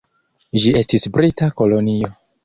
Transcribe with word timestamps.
Ĝi 0.61 0.71
estis 0.79 1.05
brita 1.17 1.49
kolonio. 1.61 2.11